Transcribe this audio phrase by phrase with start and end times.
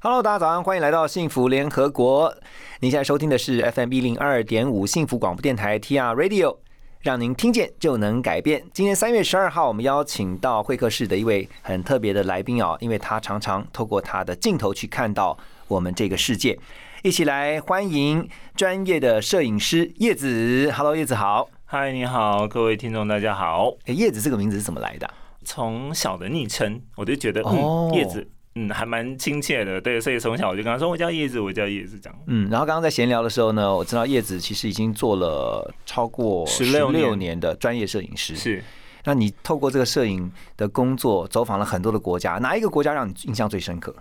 [0.00, 2.32] Hello，大家早上，欢迎来到幸福联合国。
[2.78, 6.56] 您现在收听的是 FM 一零二点五幸福广播电台 TR Radio，
[7.00, 8.64] 让您听见就能改变。
[8.72, 16.56] 今天三月十二号，我们邀请到会客室的一位很特别的来宾哦，因为他常常透过他的镜头去看到我们这个世界。
[17.02, 20.70] 一起来欢迎专业的摄影师叶子。
[20.76, 21.48] Hello，叶子好。
[21.64, 23.72] 嗨，你好，各位听众，大家好。
[23.86, 25.10] 哎，叶子这个名字是怎么来的？
[25.44, 28.28] 从小的昵称，我就觉得，嗯，叶子，
[28.66, 29.80] 嗯，还蛮亲切的。
[29.80, 32.18] 对，所以从小我就跟他说，我叫叶子，我叫叶子，这样。
[32.26, 38.34] 嗯，然后刚刚在闲聊的时候呢，我知道叶子其实已经做了超过十六年的专业摄影师。
[38.34, 38.62] 是。
[39.04, 43.94] 那你透过这个摄影的工作，走访了很多的国家，哪一个国家让你印象最深刻？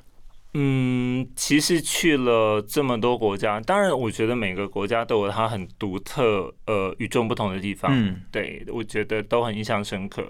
[0.53, 7.91] 嗯，其实去了这么多国家，当然，我觉得每个国家都有它很独特、呃，与众不同的地方。
[7.93, 10.25] 嗯，对，我觉得都很印象深刻。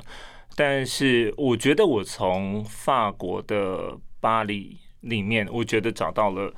[0.55, 3.95] 但是，我觉得我从法国的
[4.27, 6.53] 巴黎里面，我觉得找到了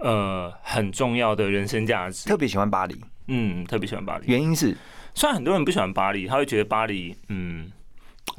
[0.00, 2.28] 呃很重要的人生价值。
[2.28, 4.26] 特别喜欢巴黎，嗯，特别喜欢巴黎。
[4.26, 4.76] 原因是，
[5.14, 7.70] 虽然很多人不喜欢巴黎，他会觉得巴黎嗯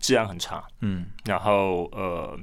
[0.02, 2.38] 治安很差，嗯，然后呃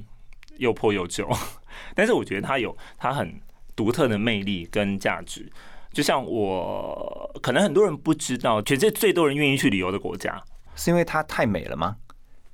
[0.57, 1.29] 又破又旧。
[1.93, 3.39] 但是我觉得它有它很
[3.75, 5.47] 独特的魅力跟价值，
[5.93, 10.41] 就像我可能很多人不知道，全世界最多人愿意去旅游的国家，
[10.75, 11.97] 是因为它太美了吗？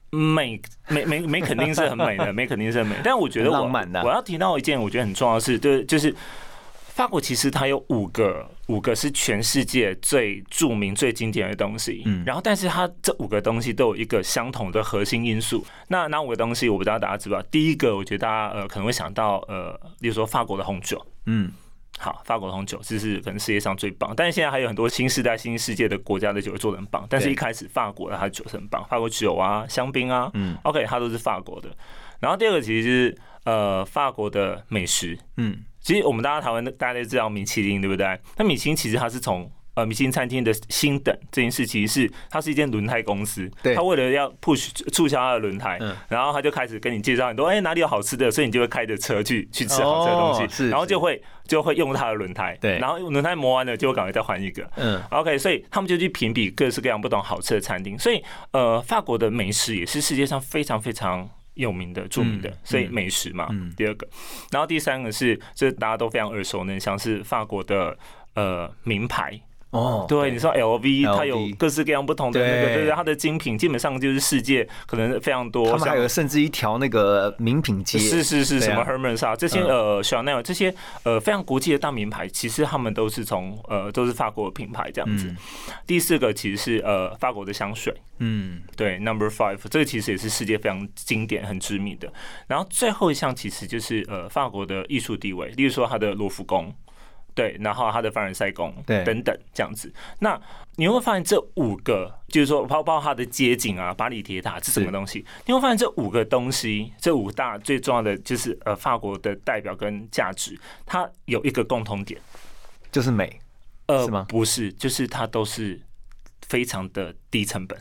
[0.10, 2.96] 美美美美肯定是很美的， 美肯定是很美。
[3.04, 3.70] 但我觉得我
[4.04, 6.16] 我要提到一件我觉得很重要的事，就是就是。
[6.98, 12.02] 法国其实它有五个，五个是全世界最著名、最经典的东西。
[12.08, 15.64] 嗯，然后但是它这五个东西都有一个相同的核心因素。
[15.90, 17.48] 那那五个东西我不知道大家知不知道？
[17.52, 21.00] 第一个，我觉得大家呃可能会想到呃，比如说法国的红酒。
[21.28, 21.52] 嗯，
[21.98, 24.14] 好，法国的红酒这是可能世界上最棒。
[24.16, 27.06] 但是现在还有很多新时代、新世界的国家的酒做的很棒。
[27.10, 31.70] 但是一开始法国的它的酒是很棒，法国酒啊、香槟啊，嗯，OK，它都是法国的。
[32.20, 35.64] 然后第二个其实是呃法国的美食，嗯。
[35.80, 38.20] 其实我们大家台湾大家都知道米其林，对不对？
[38.36, 45.80] 那米其林其实它是从呃米其林餐厅的星等这件事，其实是它是一间轮胎公司，它为了要 push 促销它的轮胎，
[46.10, 61.30] 然后他就开始跟你介绍很多，哎哪里有好吃的，所以你就会开着车去去吃好吃的东西，然后就会就会用它的轮胎，对，然后轮胎磨完了就赶快再换一个，嗯，OK，所以他们就去评比各式各样不同好吃的餐厅，所以呃法国的美食也是世界上非常非常。
[61.58, 64.08] 有名的、著名的，所以美食嘛，第二个，
[64.52, 67.98] 然后第三个是，这大家都非常耳熟能详，是法国的
[68.36, 69.42] 呃名牌。
[69.72, 75.70] 哦，对，你说 L V，它有各式各样不同的那个，对对，它的精品基本上就是世界可能非常多。
[75.70, 80.74] 他们还有甚至一条那个名品街，是是是，什么 Hermes 啊，这些呃 Chanel 这些
[81.04, 85.36] 呃非常国际的大名牌，其实他们都是从呃都是法国的品牌这样子。
[85.86, 92.12] 第四个其实是呃法国的香水，嗯，对，Number Five，这个其实也是世界非常经典、很知名的。
[92.48, 96.74] 然后最后一项其实就是呃法国的艺术地位，例如说它的罗浮宫。
[97.38, 99.94] 对，然后他的凡尔赛宫，对，等等这样子。
[100.18, 100.42] 那
[100.76, 105.24] 你会发现这五个，就是说包包括它的街景啊，巴黎铁塔是什么东西？
[105.46, 112.20] 你会发现这五个东西，这五大最重要的就是呃法国的代表跟价值，它有一个共同点，
[112.92, 113.40] 就是美，
[113.86, 114.26] 呃，是吗？
[114.28, 115.80] 不是，就是它都是
[116.48, 117.80] 非常的低成本。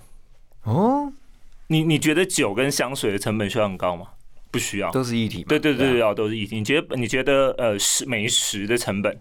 [0.65, 1.11] 哦，
[1.69, 4.09] 你你觉得酒跟香水的成本需要很高吗？
[4.56, 5.44] 不需要，都是一体。
[5.44, 6.56] 对对对，要都是一体。
[6.56, 9.17] 你觉得你觉得呃，食美食的成本？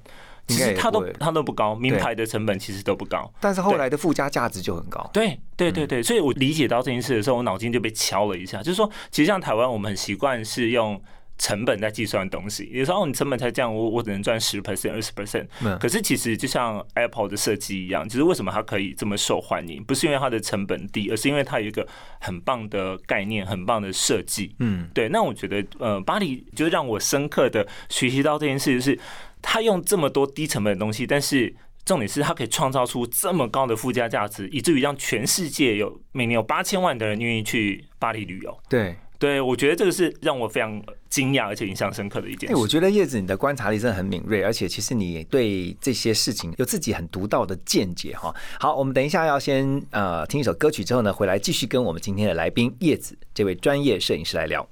[0.48, 5.10] 其实它都它都不高，名牌的成本其实都不高，但是后来的附加价值就很高。
[5.12, 11.02] 对对对对，所以我理解到这件事的时候，我脑筋就被敲了一下，就是说，其实像台湾，我们很习惯是用
[11.38, 12.70] 成本在计算的东西。
[12.72, 15.48] 有时候你成本才这样，我我只能赚十 percent、二十 percent。
[15.80, 19.84] 可是其实就像 Apple 的设计一样，其实为什么它可以这么受欢迎？
[19.84, 21.88] 不是因为它的成本低，而是因为它有一个
[22.20, 24.56] 很棒的概念、很棒的设计。
[24.60, 25.10] 嗯，对。
[25.10, 29.00] 那我觉得，呃，巴黎就让我深刻的学习到这件事，就是。
[29.48, 38.60] 他用这么多低成本的东西，但是重点是他可以创造出这么高的附加价值，以至于让全世界有每年有八千万的人愿意去巴黎旅游。
[38.68, 42.56] 对，对我觉得这个是让我非常惊讶而且印象深刻的一件事。
[42.56, 48.34] 我觉得叶子你的观察力真的很敏锐，而且其实你对这些事情有自己很独到的见解哈。
[48.60, 54.68] 好，我们等一下要先呃听一首歌曲之后呢，回来继续跟我们今天的来宾叶子这位专业摄影师来聊。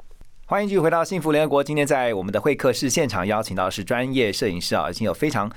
[0.46, 1.64] 欢迎继续回到幸福联合国。
[1.64, 5.50] 今天在我们的会客室现场邀请到是专业摄影师啊，已经有非常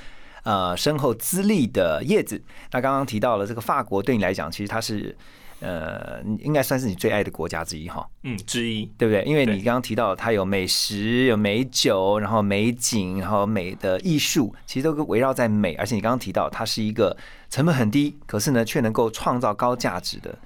[0.44, 2.40] 呃深厚资历的叶子。
[2.70, 5.14] 那刚刚提到了这个法国，对你来讲，其实它是
[5.60, 8.06] 呃应该算是你最爱的国家之一哈。
[8.22, 9.22] 嗯，之一，对不对？
[9.24, 15.74] 因为你刚刚提到它有美食、有美酒，然后美景，然后美的艺术，其实都围绕在美。
[15.74, 17.16] 而且你刚刚提到它是一个
[17.48, 20.36] 成本很低，可是呢却能够创造高价值的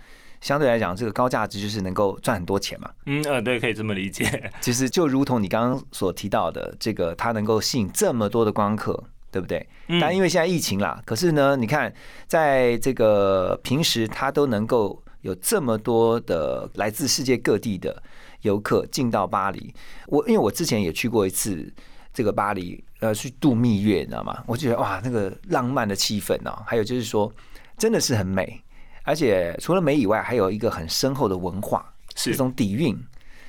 [0.41, 2.91] 相对来讲，这个高价值就是能够赚很多钱嘛。
[3.06, 4.51] 嗯呃，对，可以这么理解。
[4.61, 9.67] 其实就如同你刚刚所提到的，这个它能够吸引这么多的光客，对不对？
[10.00, 11.93] 但因为现在疫情啦，可是呢，你看
[12.27, 18.03] 在这个平时，他都能够有这么多的来自世界各地的
[18.43, 19.75] 游客进到巴黎。
[20.06, 21.73] 我因为我之前也去过一次
[22.12, 24.43] 这个巴黎，呃，去度蜜月，你知道吗？
[24.47, 27.32] 我觉得哇，那个浪漫的气氛哦，还有就是说，
[27.79, 28.62] 真的是很美。
[29.05, 32.97] 而且除了美以外，还有一个很深厚的文化，是这种底蕴，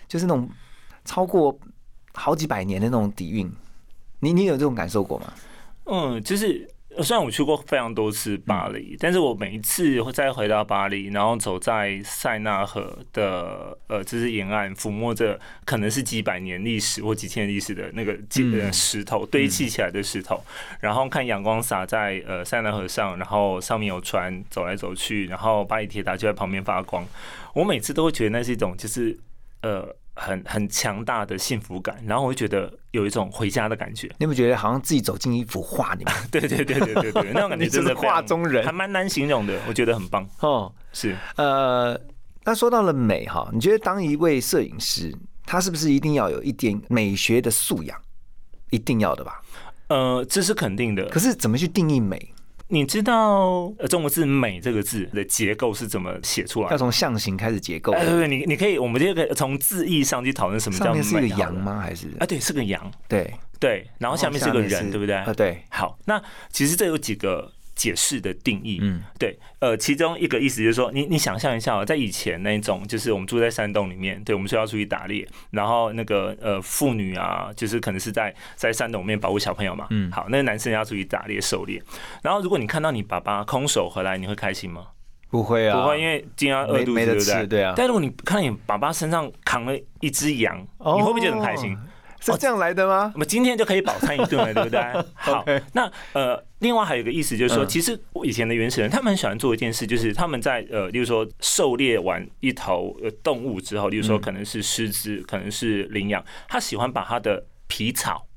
[0.07, 0.49] 就是那种
[1.03, 1.57] 超过
[2.13, 3.51] 好几百年的那种底蕴。
[4.19, 5.33] 你你有这种感受过吗？
[5.91, 6.67] 嗯，就是。
[7.01, 18.11] 虽然我去过非常多次巴黎，但是我每一次再回到巴黎，然后走在塞纳河的呃，就是沿岸，抚摸着可能是几百年历史或几千年历史的那个
[18.51, 20.43] 呃石头堆砌起来的石头，
[20.81, 27.07] 然后看阳光洒在呃塞纳河上，然后上面有船走来走去，然后巴黎铁塔就在旁边发光，
[27.53, 29.17] 我每次都会觉得那是一种就是
[29.61, 29.95] 呃。
[30.21, 34.09] 很很强大的幸福感，然后我就觉得有一种回家的感觉。
[34.19, 36.15] 你不觉得好像自己走进一幅画里面？
[36.29, 39.59] 对对对对对对， 那种感觉真的画中人，还蛮难形容的。
[39.67, 40.71] 我觉得很棒哦。
[40.93, 41.99] 是呃，
[42.43, 45.11] 那说到了美哈，你觉得当一位摄影师，
[45.45, 47.99] 他是不是一定要有一点美学的素养？
[48.69, 49.41] 一定要的吧？
[49.87, 51.05] 呃，这是肯定的。
[51.09, 52.33] 可是怎么去定义美？
[52.71, 56.69] 你知道中国字“美”这个字的结构是怎么写出来？
[56.71, 57.91] 要从象形开始结构。
[57.91, 61.03] 对对，你你可以，我们就可以从字义上去讨论什么叫美。
[61.03, 61.81] 是个羊吗？
[61.81, 62.25] 还是啊？
[62.25, 62.91] 对，是个羊。
[63.07, 65.15] 对对，然后下面是个人，对不对？
[65.15, 65.61] 啊，对。
[65.69, 67.51] 好，那其实这有几个。
[67.81, 81.81] 解释的定义，嗯，对，呃，其中一个意思就是说，你你想象一下，在以前那种，就是我们住在山洞里面，对，我们说要出去打猎，然后那个呃妇女啊，就是可能是在在山洞里面保护小朋友嘛，嗯，好，那个男生要出去打猎狩猎，
[82.21, 84.85] 然后如果你看到你爸爸空手回来，你会开心吗？
[85.31, 87.47] 不会啊，不会，因为今天饿肚子，对不对？
[87.47, 87.73] 对啊。
[87.75, 91.75] 但如果你看你爸爸身上扛了一只羊，你会不会觉得很开心？
[92.21, 93.11] 是这样来的吗？
[93.15, 94.79] 我们今天就可以饱餐一顿了， 对不对？
[95.15, 108.27] 好，那呃，另外还有一个意思就是说，其实我以前的原始人他们很喜欢做一件事，就是他们在呃，例如说狩猎完一头呃动物之后，例如说可能是狮子，可能是羚羊，他喜欢把他的皮草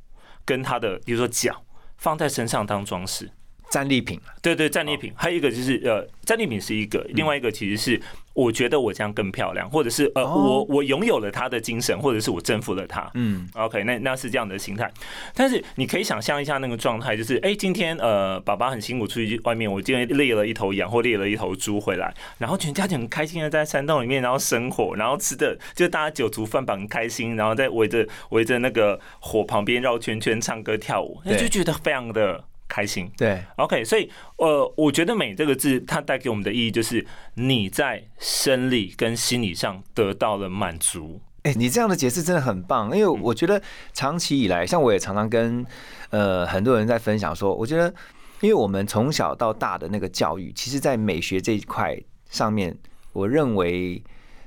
[0.44, 1.62] 跟他的比如说脚
[1.98, 3.31] 放在身上当装饰。
[3.70, 8.00] 战利品，对对，战利品，还有一个就是呃，战利品是一个，另外一个其实是
[8.34, 14.90] 我觉得我这样更漂亮，或者是呃，我我拥有了他的精神，或者是我征服了他，嗯，OK，那那是这样的心态。
[15.34, 32.44] 但是你可以想象一下那个状态，就是哎，今天呃，爸爸很辛苦出去外面，我今天猎了一头羊或猎了一头猪回来，然后全家就很开心的在山洞里面，然后生火，然后吃的就大家酒足饭饱，很开心，然后在围着围着那个火旁边绕圈圈唱歌跳舞，那就觉得非常的。
[32.69, 41.20] 开心对，OK，所以呃，我觉得“美”这个字，它带给我们的意义就是你在生理跟心理上得到了满足。
[41.43, 43.62] 哎，你这样的解释真的很棒，因为我觉得
[43.93, 45.64] 长期以来，像我也常常跟
[46.11, 47.93] 呃很多人在分享说，我觉得
[48.40, 51.96] 因为我们从小到大的那个教育，其实在美学这一块
[52.31, 52.76] 上面，
[53.12, 54.02] 我认为。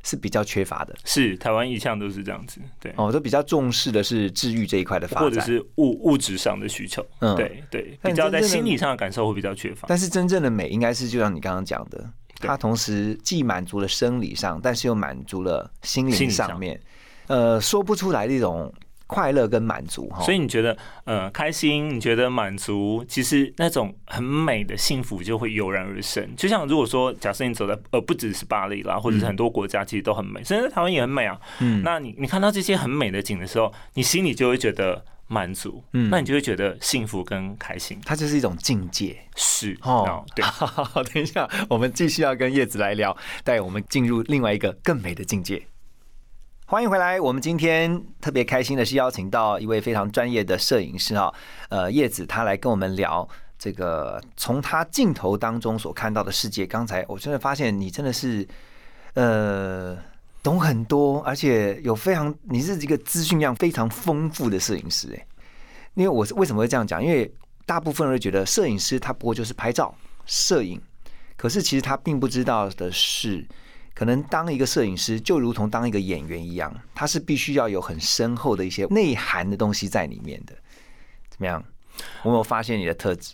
[0.07, 2.93] 是比较缺乏的，是台湾一向都是这样子，对。
[2.95, 9.85] 哦，都比较重视的是治愈这一块的发展，或者是物物质上的需求，嗯，对对，比较在心理上的感受会比较缺乏。
[9.89, 12.09] 但是真正的美，应该是就像你刚刚讲的，
[12.39, 16.79] 它同时既满足了生理上，但是又满足了心灵上面，
[17.27, 18.73] 呃，说不出来的一种。
[19.07, 26.29] 快乐跟满足，所以你觉得呃开心，你觉得满足，其实那种很美的幸福就会油然而生。
[26.35, 31.39] 就像如果说假设你走在呃不只是巴黎啦，或者是很多国家其实都很美，甚至台湾也很美啊。
[31.59, 37.97] 嗯，那你你看到这些很美的景的时候，你心里就会觉得满足，嗯，那你就会觉得幸福跟开心。
[38.05, 40.25] 它就是一种境界，是哦。
[40.35, 45.65] 对， 好，等一下我们继续要跟叶子来聊，带我们进入另外一个更美的境界。
[46.69, 47.17] 欢迎回来！
[47.17, 51.33] 我们今天特别开心的是邀请到一位非常专业的摄影师哈，
[51.69, 53.25] 呃，叶子他来跟我们聊
[53.57, 56.67] 这个从他镜头当中所看到的世界。
[56.67, 58.45] 刚才我真的发现你真的是
[59.13, 59.97] 呃
[60.43, 65.25] 懂很多，而且有非常你是一个资讯量非常丰富的摄影师哎。
[65.93, 67.01] 因为我是为什么会这样讲？
[67.01, 67.33] 因为
[67.65, 69.95] 大部分人会觉得摄影师他不过就是拍照
[70.25, 70.81] 摄影，
[71.37, 73.47] 可是其实他并不知道的是。
[73.97, 80.53] 可能当一个摄影师就如同当一个演员一样，他是必须要有很深厚的一些内涵的东西在里面的。
[81.29, 81.63] 怎么样？
[82.21, 83.33] 我有发现你的特质？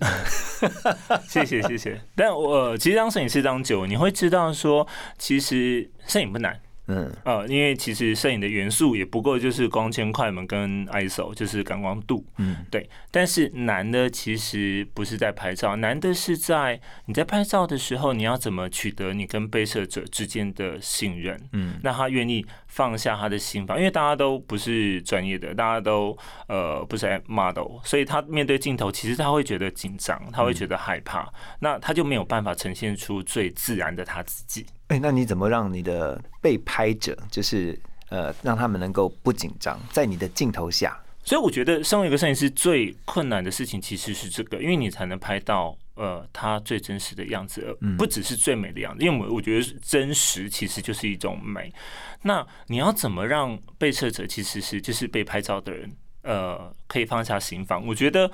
[1.27, 2.01] 谢谢谢谢。
[2.15, 12.25] 但我其实当摄影师当久，你会知道说，其实摄影不难，嗯，呃，因为其实摄影的元素也不过就是光圈、快门跟 ISO，就是感光度。
[12.37, 12.89] 嗯，对。
[13.09, 21.39] 但是难的其实不是在拍照，难的是在你在拍照的时候，你要怎么取得你跟被摄者之间的信任？
[21.53, 34.65] 嗯，那他愿意放下他的心房，因为大家都不是专业的，大家都呃不是 model，所以他面对镜头，其实他会觉得紧张，他会觉得害怕，那他就没有办法呈现出最自然的他自己。
[34.93, 37.77] 哎，那你怎么让你的被拍者，就是
[38.09, 40.95] 呃，让他们能够不紧张，在你的镜头下？
[41.23, 49.03] 所以我觉得，身为一个摄影师，最困难的事情其实是这个，因为你才能拍到呃他最真实的样子，不只是最美的样子。
[49.03, 51.73] 因为我觉得真实其实就是一种美。
[52.21, 57.83] 那你要怎么让被摄者其实是就是被拍照的人，呃，可以放下心防？
[57.87, 58.29] 我觉得，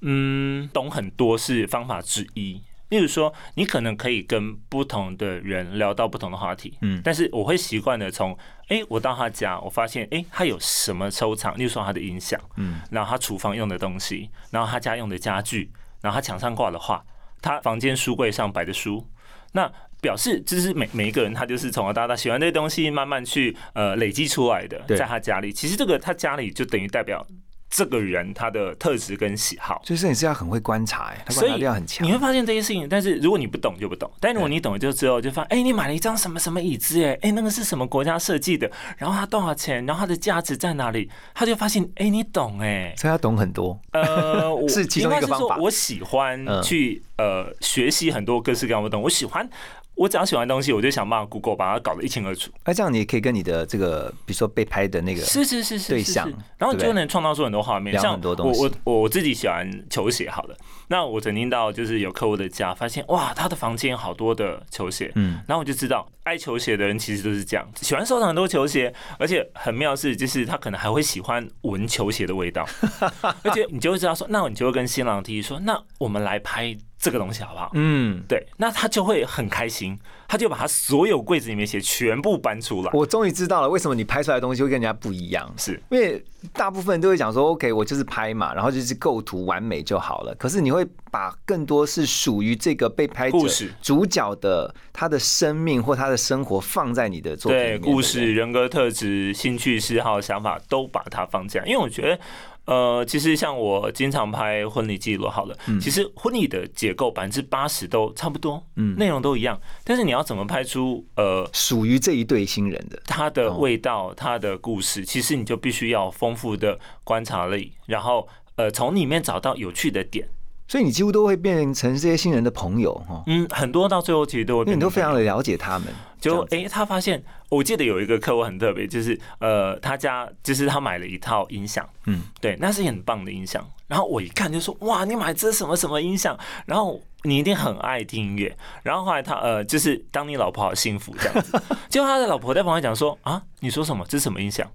[0.00, 2.60] 嗯，懂很多是方法之一。
[2.90, 8.36] 例如说，你可能可以跟不同的人聊到不同的话题，嗯，但是我会习惯的从，
[8.68, 11.56] 哎，我到他家，我发现，哎，他有什么收藏？
[11.58, 15.72] 例如说他的音响，嗯，然后他厨房用的东西，然后他家用的家具，
[16.02, 17.04] 然后他墙上挂的画，
[17.40, 19.08] 他房间书柜上摆的书，
[19.52, 27.26] 那表示就是每每一个人他就是从小到大喜欢这些东西，慢慢去呃累积出来的，在他家里，其实这个他家里就等于代表。
[27.74, 32.06] 这个人他的特质跟喜好，所以摄影师要很会观察，哎，观察力要很强。
[32.06, 38.70] 你会发现这些事情，但是如果你不懂就不懂，但如果你懂了就之后就发现，哎，你买了一张什么什么椅子，哎，哎，那个是什么国家设计的？
[38.96, 39.84] 然后它多少钱？
[39.86, 41.10] 然后它的价值在哪里？
[41.34, 43.76] 他就发现，哎，你懂，哎，所以他懂很多。
[43.90, 45.56] 呃， 是其中一个方法。
[45.56, 49.48] 我喜欢去呃学习很多各式各样的东西，我喜欢。
[49.96, 52.50] 我只要喜欢东西，我就想办法 Google 把它搞得一清二楚。
[52.64, 56.28] 那这样你也可以跟你的这个，比如说被拍的那个是是是是对象，
[56.58, 58.60] 然后就能创造出很多画面，像很多东西。
[58.60, 60.56] 我我我自己喜欢球鞋，好了，
[60.88, 72.66] 那我曾经到就是有客户的家，发现哇，他的房间好多的球鞋，嗯，然后我就知道爱球鞋的人其实都是这样，喜欢收藏很多球鞋，而且很妙是，就是他可能还会喜欢闻球鞋的味道，
[73.44, 76.76] 而且你就会知道说，那你就会跟新郎提议说，那我们来拍。
[77.04, 77.70] 这个东西好不好？
[77.74, 82.90] 嗯，对，那他就会很开心，他就把他所有柜子里面鞋全部搬出来。
[82.94, 90.34] 我终于知道了为什么你拍出来的东西会跟人家不一样，是因为大部分人都会讲说，OK，我就是拍嘛，然后就是构图完美就好了。
[90.36, 102.18] 可是你会把更多是属于这个被拍故事主角的他的生命或他的生活放在你的作品里面，故事、人格特质、兴趣嗜好、想法都把它放进来，因为我觉得。
[102.66, 113.00] 呃，其实像我经常拍婚礼记录，好了，其实婚礼的结构百分之八十都差不多，嗯，内容都一样，但是你要怎么拍出呃属于这一对新人的。
[113.06, 120.28] 他的味道、他的故事，其实你就必须要丰富的观察力，然后呃从里面找到有趣的点。
[120.66, 125.88] 所以你几乎都会变成这些新人的朋友哈，嗯，很多到最后其实都会，因为你都非常的了解他们。
[126.20, 133.62] 就哎，他发现，我记得有一个客户很特别，就是呃，他家就是他买了一套音响，嗯，对，那是很棒的音响。
[133.88, 136.34] 然后我一看就说，哇，你买这什么什么音响？
[136.64, 138.56] 然后你一定很爱听音乐。
[138.82, 141.52] 然后后来他呃，就是当你老婆好幸福这样子。
[141.90, 144.02] 结果他的老婆在旁边讲说，啊，你说什么？
[144.08, 144.66] 这是什么音响？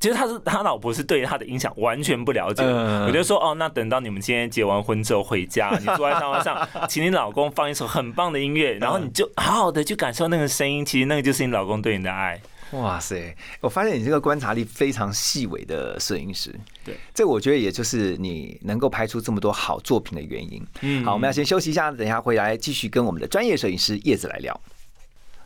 [0.00, 12.40] 其实他是他老婆是对他的影响完全不了解，我就说哦，那等到你们今天结完婚之后回家，你坐在沙发上，请你老公放一首很棒的音乐，然后你就好好的去感受那个声音，其实那个就是你老公对你的爱。
[12.72, 13.32] 哇塞！
[13.60, 16.52] 我发现你这个观察力非常细微的摄影师，
[16.84, 20.66] 对，这我觉得也就是你能够拍出这么多好作品的原因。
[20.80, 24.60] 嗯，好，我们要先休息一下，等一下回来继续跟我们的专业摄影师叶子来聊。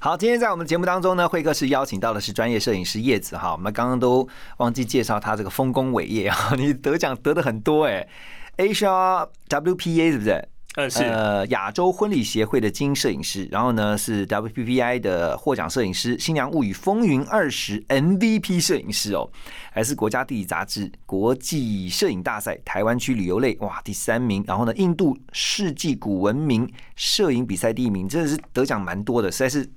[0.02, 3.52] 好，今天在我们节目当中呢，慧哥是邀请到的是专业摄影师叶子哈。
[3.52, 4.26] 我们刚刚都
[4.56, 8.08] 忘记介绍他这个丰功伟业啊，你得奖得的很多哎
[8.56, 10.48] ，Asia WPA 是不是？
[10.76, 11.02] 呃，是
[11.50, 19.28] 亚洲婚礼协会的精英摄影师，然后呢是 WPPI 的获奖摄影师，新娘物语风云二十 MVP 摄影师哦，
[19.72, 29.68] 还是国家地理杂志国际摄影大赛台湾区旅游类哇第三名，然后呢印度世纪古文明摄影比赛第一名，真的是得奖蛮多的，实在是。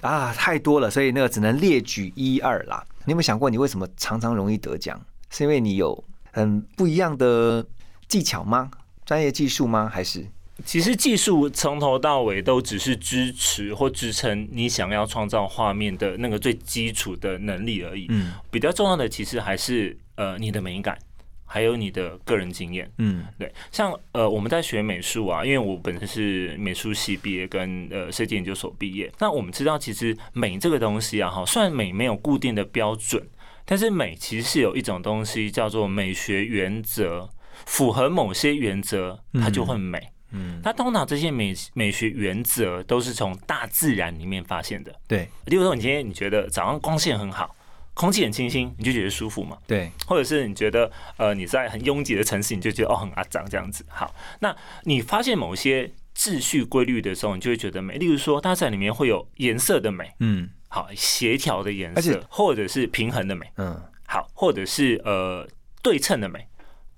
[0.00, 2.84] 啊，太多了，所以那个只能列举一二啦。
[3.06, 5.00] 你有没有想过，你为什么常常容易得奖？
[5.30, 7.64] 是因为你有很不一样的
[8.06, 8.70] 技巧吗？
[9.04, 9.90] 专业技术吗？
[9.92, 10.26] 还是？
[10.64, 18.06] 其实技术从头到尾都只是支持或支撑你想要创造画面的那个最基础的能力而已。
[18.08, 20.98] 嗯，比较重要的其实还是呃你的美感。
[21.46, 29.12] 还有你的个人经验，嗯，对，像呃，我们在学美术啊，因为我本身是美术系毕业，跟呃设计研究所毕业。
[29.20, 33.24] 那我们知道，其实美这个东西啊，哈，虽然美没有固定的标准，
[33.64, 37.28] 但是美其实是有一种东西叫做美学原则，
[37.66, 40.10] 符合某些原则，它就会美。
[40.36, 44.92] 嗯，那通常这些美美学原则都是从大自然里面发现的。
[45.06, 47.54] 对，例如说，你今天你觉得早上光线很好，
[47.94, 49.56] 空气很清新，你就觉得舒服嘛？
[49.64, 53.86] 对，或者是你觉得呃你在很拥挤的城市，你就觉得哦很阿脏这样子。
[53.88, 57.96] 好，那你发现某些秩序规律的时候，你就会觉得美。
[57.96, 65.48] 例如说，大自然里面会有颜色的美，嗯，好，协调的颜色，或者是平衡的美，嗯，好，或者是呃
[65.80, 66.44] 对称的美。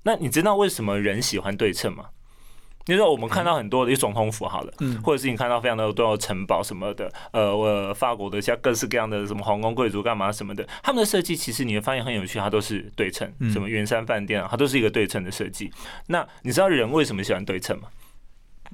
[0.07, 2.05] 那你知道为什么人喜欢对称吗？
[2.87, 15.73] 你说我们看到很多的一总统府好了，嗯，或者是你看到非常的多城堡什么的，呃，法国的像各式各样的什么皇宫贵族干嘛什么的，他们的设计其实你会发现很有趣，它都是对称，什么圆山饭店啊，它都是一个对称的设计。
[16.07, 17.89] 那你知道人为什么喜欢对称吗？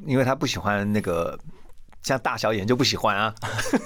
[0.06, 1.38] 因为他不喜欢那个
[2.02, 3.34] 像大小眼就不喜欢啊。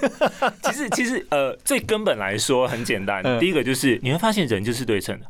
[0.63, 5.25] 其实其实呃，最根本来说很简单，第一个就是你会发现人就是对称的。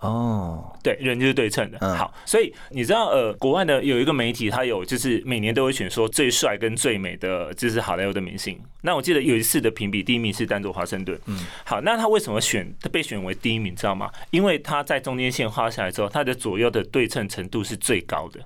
[0.00, 1.96] 哦，对，人就是对称的。
[1.96, 8.60] 好，所以你知道，呃，国外的有一个媒体，他有就是每年都会选说最帅跟最美的就是好莱坞的明星。
[8.82, 11.18] 那我记得有一次的评比，第一名是丹佐华盛顿。
[11.24, 14.10] 嗯，好，那他为什么选他被选为第一名，知道吗？
[14.30, 18.40] 因为他在中间线画下来之后，他的左右的对称程度是最高的。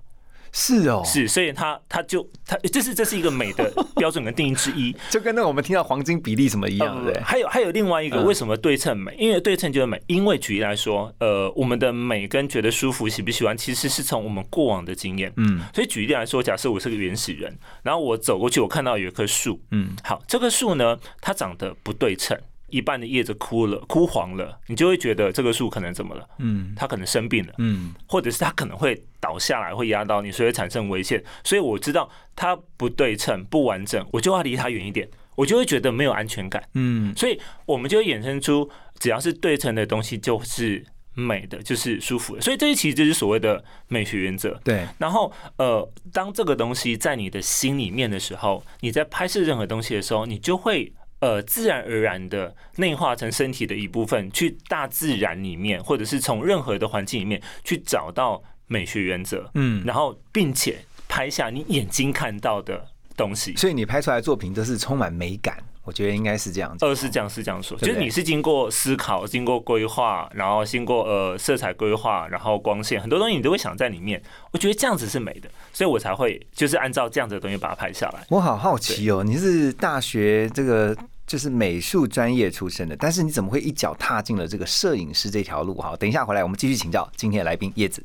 [0.52, 9.14] 是哦，是，所以他他就他这是这是一个美的标准跟定义之一， 就跟那个我们听到黄金比例什么一样，对还有还有另外一个，为什么对称美？
[9.18, 10.00] 因为对称就是美。
[10.06, 15.32] 因为举例来说，呃，我们的美跟觉得舒服、喜不喜欢，其实是从我们过往的经验。
[15.36, 22.36] 嗯，所以举例来说，假设我是个原始人，然后我走过去，我看到有一棵树，嗯，好，这棵树呢，它长得不对称。
[22.70, 26.28] 一半的叶子枯了、枯黄了，你就会觉得这个树可能怎么了？
[26.38, 31.22] 嗯，它可能生病了，嗯，或者是它可能会倒下来，会压到你，所以产生危险。
[31.44, 36.62] 所以我知道它不对称、不完整，我就要离它远一点，我就会觉得没有安全感。
[36.74, 40.84] 嗯，所以我们就会衍生出，只要是对称的东西就是
[41.14, 42.40] 美的，就是舒服的。
[42.40, 44.60] 所以这些其实就是所谓的美学原则。
[44.64, 44.86] 对。
[44.98, 50.92] 然后，呃，当这个东西在你的心里面的时候，你在拍摄任何东西的时候，你就会。
[51.20, 62.86] 呃，自然而然的内化成身体的一部分，去大自然里面，或者是从任何的环境里面去找到美学原则，嗯，然后并且拍下你眼睛看到的
[63.16, 65.62] 东西，所以你拍出来的作品都是充满美感。
[65.82, 74.22] 我觉得应该是这样子，呃，是这样，是这样说，就是你是经过思考、经过规划，然后经过呃色彩规划，然后光线很多东西你都会想在里面。
[74.52, 78.24] 我觉得这样子是美的，所以我才会就是按照这样子的东西把它拍下来。
[78.28, 85.74] 我好好奇哦，你是大学这个就是美术专业出身的，但是你怎么会一脚踏进了这个摄影师这条路？
[85.74, 88.04] 哈，等一下回来我们继续请教今天的来宾叶子。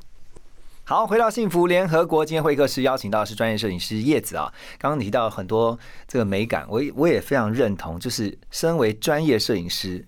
[0.88, 4.54] 好，回到幸福联合国，今天会客室邀请到的是专业摄影师叶子啊。
[4.78, 5.76] 刚刚提到很多
[6.08, 8.00] 这个美感，我我也非常认同。
[8.00, 10.06] 就是身为专业摄影师，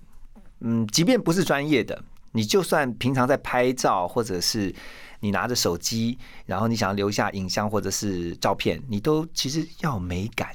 [0.60, 2.00] 嗯，即便不是专业的，
[2.32, 4.72] 你就算平常在拍照，或者是
[5.22, 10.52] 你拿着手机，然后你想要留下影像或者是照片，你都其实要有美感。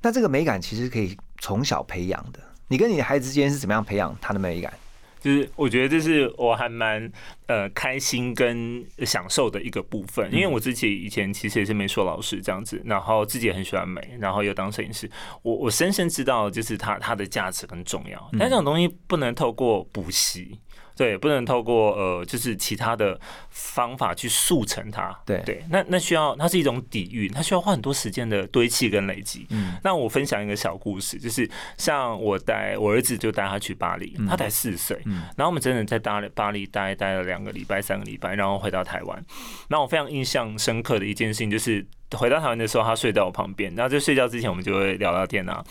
[0.00, 2.38] 那这个美感其实可以从小培养的。
[2.68, 4.72] 你跟你的孩子之间是怎么样培养他的美感？
[5.20, 7.10] 就是我觉得这是我还蛮
[7.46, 15.10] 呃开心跟享受的一个部分，因为我自己以前其实也是美术老师这样子，然后自己也很喜欢美，然后又当摄影师，
[15.42, 20.58] 我我深深知道就是它它的价值很重要，但这种东西不能透过补习。
[20.96, 25.14] 对，不能透过呃，就是其他的方法去速成它。
[25.26, 29.46] 对对，那那需要它是一种底蕴，它需要花很多时间的堆砌跟累积。
[29.50, 39.24] 嗯，那我分享一个小故事，就是像我带我儿子就带他去巴黎，他才四岁，嗯，然后我们真的在巴黎巴黎待待了两个礼拜、三个礼拜，然后回到台湾。
[39.68, 41.84] 那我非常印象深刻的一件事情就是，
[42.16, 45.62] 回到台湾的时候，他睡在我旁边，然后在睡觉之前，我们就会聊聊天啊。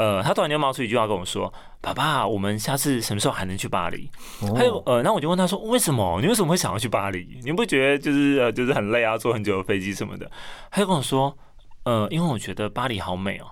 [0.00, 4.10] 呃，他突然就冒出一句话跟我说：“爸爸，我们下次什么时候还能去巴黎？”
[4.56, 6.18] 还有呃，那我就问他说：“为什么？
[6.22, 7.38] 你为什么会想要去巴黎？
[7.44, 10.30] 你不觉得就是呃，就是很累啊，坐很久的飞机什么的？”
[10.72, 11.36] 他就跟我说
[11.84, 13.46] ：“呃，因为我觉得巴黎好美哦。”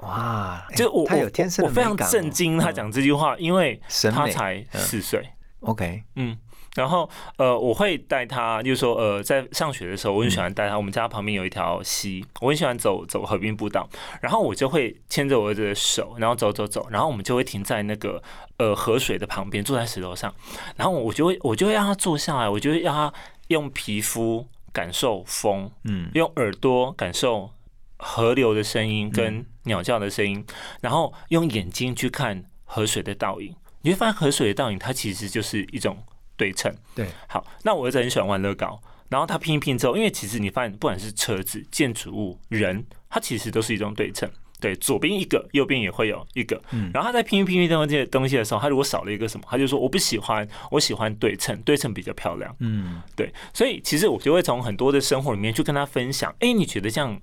[0.00, 3.78] 哇，就我我我非常震惊他讲这句话，因为
[4.10, 5.22] 他才四岁。
[5.60, 6.34] OK，嗯。
[6.74, 10.76] 然后，呃，我会带他，就是说，呃，在上学的时候，我很喜欢带他。
[10.76, 13.88] 我们家旁边有一条溪，我很喜欢走走河滨步道。
[14.20, 18.20] 然后我就会牵着我儿子的手，然后走走走，然后我们就会停在那个
[18.56, 20.34] 呃河水的旁边，坐在石头上。
[20.74, 23.14] 然后我就会，我就会让他坐下来，我就会让他
[23.48, 27.50] 用皮肤感受风，嗯，用耳朵感受
[27.98, 30.44] 河流的声音跟鸟叫的声音，
[30.80, 33.54] 然后用眼睛去看河水的倒影。
[33.82, 35.96] 你会发现河水的倒影，它其实就是一种。
[36.36, 44.30] 对称，对，好，那我儿子很喜欢玩乐高，然后他拼一拼之后，因为其实你发现，不管是车子、建筑物、人，它其实都是一种对称。
[44.60, 46.62] 对，左边一个，右边也会有一个。
[46.70, 52.54] 嗯，然后他在拼拼拼东西东西的时候，他如果少了一个什么，他就说我不喜欢，我喜欢对称，对称比较漂亮。
[52.60, 57.20] 嗯，对，所以其实我就会从很多的生活里面去跟他分享，哎，你觉得这样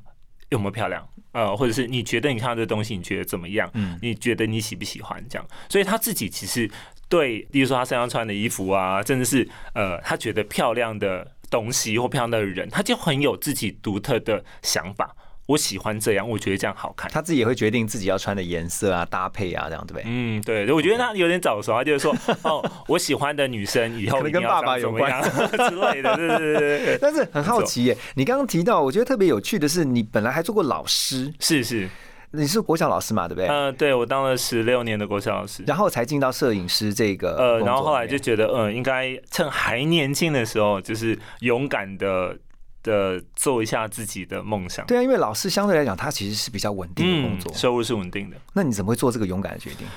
[0.49, 1.07] 有没有漂亮？
[1.31, 3.69] 呃，或者是你觉得你看到这东西，你觉得怎么样？
[3.73, 5.47] 嗯，你觉得你喜不喜欢这样？
[5.69, 6.69] 所以他自己其实
[7.07, 15.15] 对，比如说他身上穿的衣服啊，甚至是呃，他觉得漂亮的东西或漂亮的人，他就很有自己独特的想法。
[15.47, 17.11] 我喜欢这样，我觉得这样好看。
[17.11, 20.03] 他自己也会决定自己要穿的颜色啊、搭配啊，这样对不对？
[20.05, 20.71] 嗯，对。
[20.71, 26.97] 我觉得他有点早熟，他就是说， 哦，我喜欢的女生以后跟爸爸有关 之类的，对对对对。
[27.01, 31.89] 但是很好奇耶，你刚刚提到，我觉得特别有趣的是，你本来还做过老师，是是，
[32.31, 33.47] 你是国小老师嘛，对不对？
[33.47, 37.35] 嗯，对我当了十六年的国小老师，然后才进到摄影师这个。
[37.35, 42.37] 呃，然后后来就觉得，嗯，应该趁还年轻的时候，就是勇敢的。
[42.83, 48.37] 的做一下自己的梦想，对啊，因为老师相对来讲，他其实是比较稳定的工作，收入是稳定的。
[48.53, 49.87] 那你怎么会做这个勇敢的决定？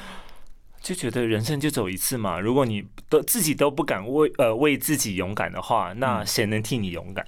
[0.83, 7.27] 就觉得人生就走一次嘛，如果你都自己都不敢为呃为自己勇敢的话，那谁能替你勇敢？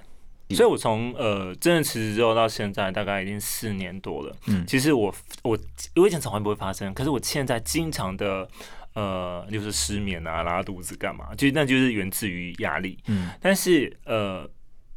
[0.51, 4.35] 所以我从呃真的辞职之后到现在，大概已经四年多了。
[4.45, 5.57] 嗯，其实我我
[5.95, 8.47] 我以前从来不会发生，可是我现在经常的
[8.93, 12.99] 呃就是失眠啊、拉肚子干嘛，就那就是源自于压力。
[13.07, 14.47] 嗯，但是呃。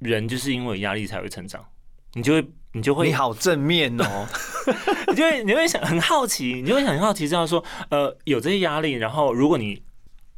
[0.01, 1.65] 人就是因为压力才会成长，
[2.15, 4.27] 你就会，你就会，你好正面哦，
[5.09, 9.83] 你就会，你会想很好奇，你就会很好奇，知道说，呃，有这些压力，然后如果你，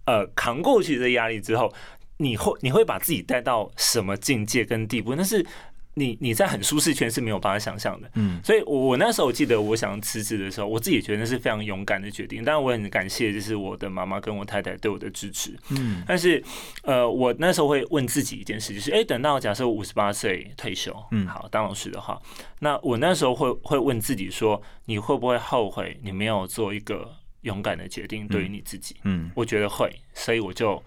[0.05, 1.72] 呃，扛过去这压力之后，
[2.18, 5.14] 你会，你会把自己带到什么境界跟地步？
[5.14, 5.46] 那是。
[5.94, 12.42] 你你在很舒适圈是没有办法想象的，嗯，所以，我我那时候记得我想辞职的时候，我自己觉得那是非常勇敢的决定。
[12.42, 16.42] 当然，我很感谢就是我的妈妈跟我太太对我的支持，嗯，但是，
[16.85, 22.18] 呃，我那时候会问自己一件事，就是，哎，等到假设我五十八岁退休，嗯，好当老师的话，
[22.61, 28.26] 那我那时候会会问自己说，你会不会后悔你没有做一个勇敢的决定？
[28.28, 30.83] 对于你自己，嗯，我觉得会，所以我就。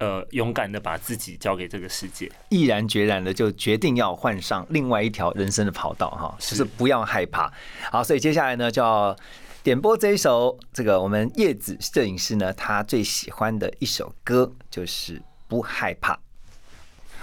[0.00, 7.52] 呃，勇敢的把自己交给这个世界，毅然决然的就决定要换上另外一条人生的跑道哈，就是不要害怕。
[7.92, 9.14] 好，所以接下来呢，就要
[9.62, 16.14] 点播这一首这个我们叶子摄影师呢他最喜欢的一首歌，就是《不害怕》。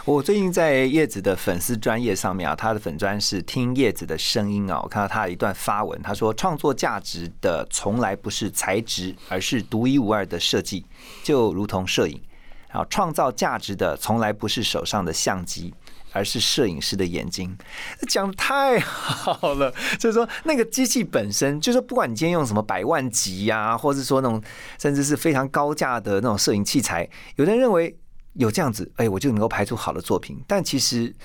[0.06, 10.86] 我最近在叶子的粉丝专业上面啊，他的粉专是听叶子的声音啊，我看到他的一段发文，他说创作价值的从来不是材质，而是独一无二的设计，
[11.24, 12.22] 就如同摄影。
[12.70, 15.74] 然后创造价值的从来不是手上的相机，
[16.12, 17.58] 而是摄影师的眼睛。
[18.10, 24.42] 讲的太好了， 就是说那个机器本身，就是说不管你今天用什么百万级呀，或者说那种
[24.78, 27.98] 甚至是非常高价的那种摄影器材，有的人认为
[28.34, 30.44] 有这样子，哎，我就能够拍出好的作品。
[30.46, 31.16] 但其实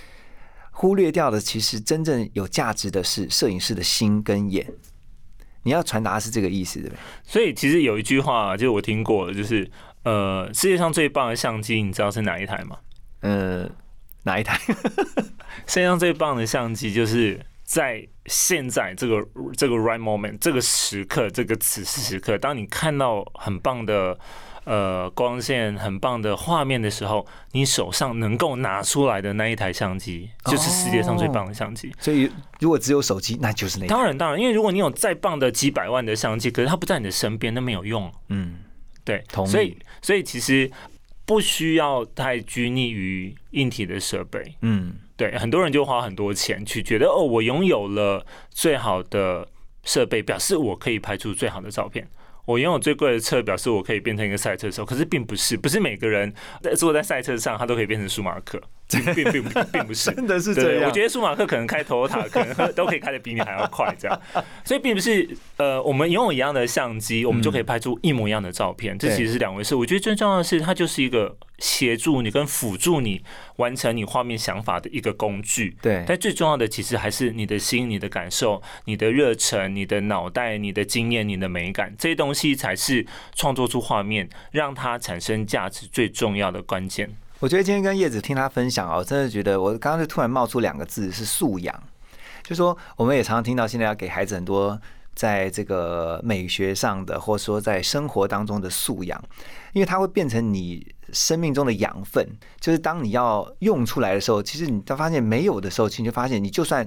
[0.71, 4.73] 忽略掉的，其实真正有价值的是摄影师的心跟眼。
[5.65, 6.99] 你要传达是这个意思，对不对？
[7.25, 9.69] 所以其实有一句话，就是我听过的，就是。
[10.05, 12.77] 呃，世界上最棒的相机，你知道是哪一台吗？
[13.21, 13.69] 呃，
[14.25, 14.59] 哪一台？
[15.67, 19.25] 世界上最棒的相机，就是在现在这个
[19.57, 24.19] 这个 right moment 这个时刻，这个此时此刻，当你看到很棒的
[24.65, 31.93] 呃光线、很棒的画面的时候，你手上能够拿出来的那一台相机，就是世界上最棒的相机。
[32.01, 33.87] 所以，如果只有手机，那就是那。
[33.87, 38.13] 当然，当然，因为如果你有再棒的几百万的相机，可是它不在你的身边，那没有用。
[38.29, 38.57] 嗯。
[39.05, 40.71] 对，所以所以其实
[41.25, 49.49] 不需要太拘泥于硬体的设备，嗯，对，很多人就花很多钱去觉得哦，我拥有了最好的
[49.85, 52.09] 设备，表示我可以拍出最好的照片。
[52.45, 54.85] 我拥有最贵的车，表示我可以变成一个赛车手。
[54.85, 56.33] 可是并不是，不是每个人
[56.77, 58.61] 坐在赛车上，他都可以变成舒马克。
[59.01, 60.89] 并并并不是， 真的是这样。
[60.89, 64.21] 我觉得舒马克可能开头塔，可能都可以开的比你还要快，这样。
[64.65, 68.99] 所以并不是呃，我们拥有一样的相机，我们就可以拍出一模一样的照片。
[68.99, 69.75] 这其实是两回事。
[69.75, 73.23] 我觉得最重要的是，它就是一个协助你跟辅助你
[73.57, 75.77] 完成你画面想法的一个工具。
[75.81, 76.05] 对。
[76.07, 87.11] 但最重要的其实还是你的心、你的感受、你的热忱、你的脑袋、你的经验、你的美感，这些东西才是创作出画面让它产生价值最重要的关键。
[87.43, 91.83] 我觉得今天跟叶子听他分享哦，真的觉得我刚刚就突然冒出两个字是素养，
[92.45, 94.81] 就说我们也常常听到现在要给孩子很多
[95.13, 99.21] 在这个美学上的，或者说在生活当中的素养，
[99.73, 102.25] 因为它会变成你生命中的养分。
[102.61, 106.87] 就是当你要用出来的时候，其实你发现没有的时候，其实你就发现你就算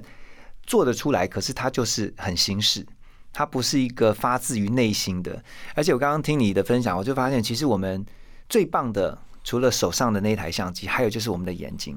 [0.62, 2.86] 做得出来，可是它就是很形式，
[3.30, 5.44] 它不是一个发自于内心的。
[5.74, 8.02] 而且我刚刚听你的分享，我就发现其实我们
[8.48, 9.18] 最棒的。
[9.46, 11.96] 除了手上的那台相机，还有就是我们的眼睛，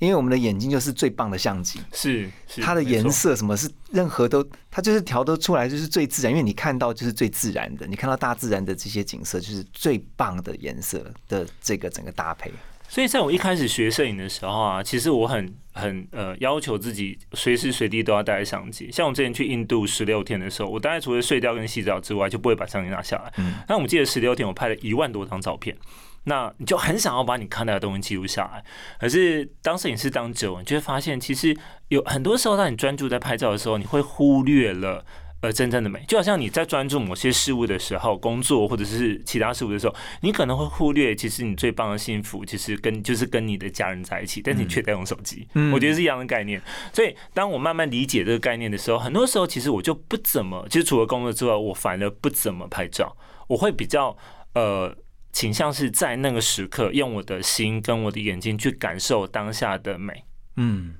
[0.00, 2.28] 因为我们的眼睛就是最棒的相机，是
[2.60, 12.52] 它的颜色什么是任何都，它就是调得出来就是最自然，因为你看到就是最自然的，你看到大自然的这些景色就是最棒的颜色的这个整个搭配。
[12.88, 18.90] 所以在我一开始学摄影的时候啊，其实我很很呃要求自己随时随地都要带相机。
[18.90, 23.32] 像我之前去印度十六天的时候，我大概除了睡觉跟洗澡之外，就不会把相机拿下来。
[23.36, 23.54] 嗯。
[23.68, 25.76] 那我们记得十六天我拍了一万多张照片，
[26.24, 28.64] 那你就很想要把你看到的东西记录下来。
[28.98, 31.56] 可是当摄影师当久，你就会发现，其实
[31.88, 35.04] 有很多时候，当你专注在拍照的时候，你会忽略了。
[35.42, 45.48] 呃，真正的美，就好像你在专注某些事物的时候，工作或者是其他事物的时候，你可能会忽略，其实你最棒的幸福，其实跟就是跟你的家人在一起，但是你却在用手机。
[45.54, 46.60] 嗯，我觉得是一样的概念。
[46.92, 53.16] 所以，当我慢慢理解这个概念的时候，很多时候其实我就不怎么，其实除了工作之外，我反而不怎么拍照。
[53.48, 54.14] 我会比较
[54.52, 54.94] 呃
[55.32, 60.24] 倾向是在那个时刻，用我的心跟我的眼睛去感受当下的美。
[60.56, 60.94] 嗯。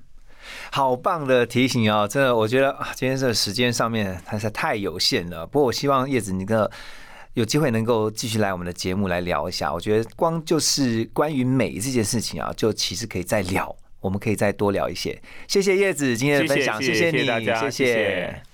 [0.73, 2.09] 好棒的提醒哦！
[2.09, 5.47] 真的，我觉得啊，今天这个时间上面还是太有限了。
[5.47, 6.69] 不过，我希望叶子你个
[7.35, 9.73] 有机会能够继续来我们的节目来聊一下。
[9.73, 15.21] 我觉得光就是关于美这件事情啊，就其实可以再聊，我们可以再多聊一些。
[15.47, 18.49] 谢谢叶子今天的分享，谢谢你，谢谢。